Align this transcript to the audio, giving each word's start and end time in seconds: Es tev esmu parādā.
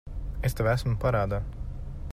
Es 0.49 0.55
tev 0.59 0.69
esmu 0.71 0.95
parādā. 1.05 1.41